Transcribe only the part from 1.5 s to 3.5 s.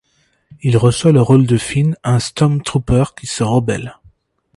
Finn, un stormtrooper qui se